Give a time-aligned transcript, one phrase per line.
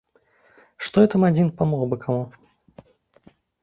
[0.87, 2.23] Што я там адзін памог бы каму?